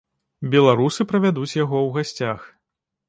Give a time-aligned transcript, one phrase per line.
[0.53, 2.39] Беларусы правядуць яго ў гасцях.